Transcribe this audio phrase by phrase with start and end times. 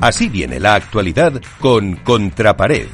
[0.00, 2.88] Así viene la actualidad con Contrapared.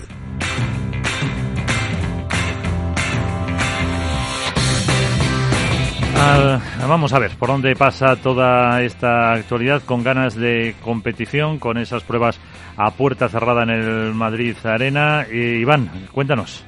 [6.89, 12.03] vamos a ver por dónde pasa toda esta actualidad con ganas de competición, con esas
[12.03, 12.39] pruebas
[12.77, 15.27] a puerta cerrada en el Madrid Arena.
[15.31, 16.63] Iván, cuéntanos.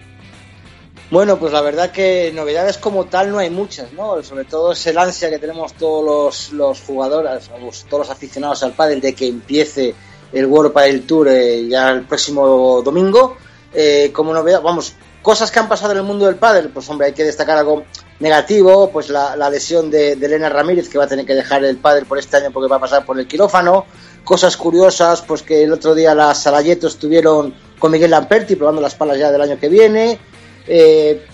[1.10, 4.22] Bueno, pues la verdad que novedades como tal no hay muchas, ¿no?
[4.22, 7.48] Sobre todo es el ansia que tenemos todos los, jugadores,
[7.88, 9.94] todos los aficionados al pádel de que empiece
[10.32, 13.36] el World Padel Tour eh, ya el próximo domingo.
[13.72, 17.08] Eh, como novedad, vamos, cosas que han pasado en el mundo del pádel, pues hombre,
[17.08, 17.84] hay que destacar algo
[18.20, 22.06] negativo, pues la, lesión de, Elena Ramírez que va a tener que dejar el pádel
[22.06, 23.86] por este año porque va a pasar por el quirófano.
[24.24, 28.94] Cosas curiosas, pues que el otro día las Salayetos estuvieron con Miguel Lamperti probando las
[28.94, 30.18] palas ya del año que viene.
[30.66, 31.24] Eh,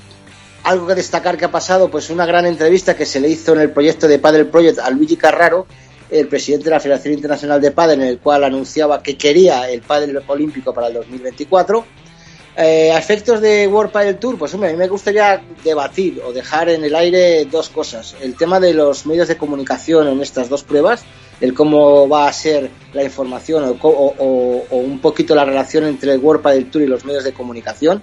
[0.65, 3.61] algo que destacar que ha pasado, pues una gran entrevista que se le hizo en
[3.61, 5.67] el proyecto de Padel Project a Luigi Carraro,
[6.15, 9.81] el presidente de la Federación Internacional de Padel, en el cual anunciaba que quería el
[9.83, 11.85] Padel Olímpico para el 2024.
[12.57, 16.69] Eh, a efectos de World Padel Tour, pues a mí me gustaría debatir o dejar
[16.69, 18.15] en el aire dos cosas.
[18.21, 21.03] El tema de los medios de comunicación en estas dos pruebas,
[21.41, 26.71] el cómo va a ser la información o, un poquito la relación entre World Padel
[26.71, 28.01] Tour y los medios de comunicación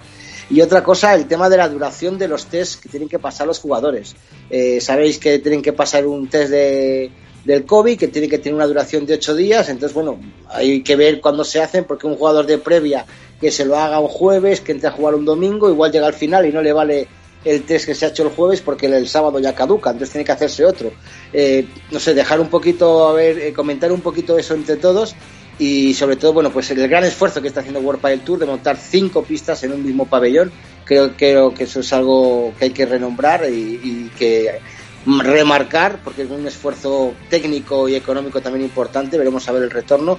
[0.50, 3.48] y otra cosa, el tema de la duración de los test que tienen que pasar
[3.48, 4.18] los jugadores.
[4.50, 7.10] Eh, sabéis que tienen que pasar un test de,
[7.46, 9.70] del COVID, que tiene que tener una duración de ocho días.
[9.70, 13.06] Entonces, bueno, hay que ver cuándo se hacen, porque un jugador de previa
[13.40, 16.14] que se lo haga un jueves, que entre a jugar un domingo, igual llega al
[16.14, 17.08] final y no le vale
[17.44, 20.26] el test que se ha hecho el jueves porque el, sábado ya caduca, entonces tiene
[20.26, 20.92] que hacerse otro.
[21.34, 25.16] Eh, no sé, dejar un poquito, a ver, eh, comentar un poquito eso entre todos
[25.62, 28.46] y sobre todo, bueno, pues el gran esfuerzo que está haciendo World Padel Tour de
[28.46, 30.52] montar cinco pistas en un mismo pabellón,
[30.86, 34.60] creo, creo que eso es algo que hay que renombrar y, que
[35.06, 40.18] remarcar porque es un esfuerzo técnico y económico también importante, veremos a ver el retorno.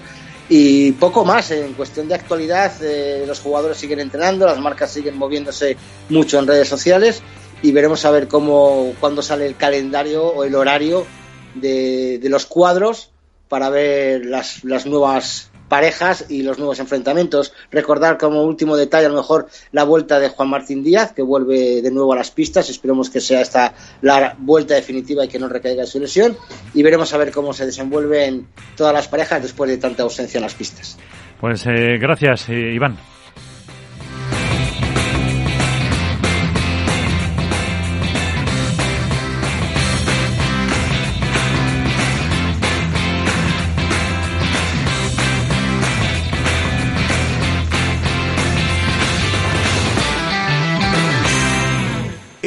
[0.49, 5.17] Y poco más en cuestión de actualidad eh, los jugadores siguen entrenando las marcas siguen
[5.17, 5.77] moviéndose
[6.11, 7.23] mucho en redes sociales
[7.63, 11.07] y veremos a ver cómo cuando sale el calendario o el horario
[11.55, 13.13] de, de los cuadros
[13.49, 17.55] para ver las, las nuevas parejas y los nuevos enfrentamientos.
[17.71, 21.81] Recordar como último detalle a lo mejor la vuelta de Juan Martín Díaz, que vuelve
[21.81, 22.69] de nuevo a las pistas.
[22.69, 23.73] Esperemos que sea esta
[24.03, 26.37] la vuelta definitiva y que no recaiga su lesión.
[26.75, 30.43] Y veremos a ver cómo se desenvuelven todas las parejas después de tanta ausencia en
[30.43, 30.99] las pistas.
[31.41, 32.99] Pues eh, gracias, eh, Iván.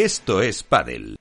[0.06, 1.18] Esto es Padel.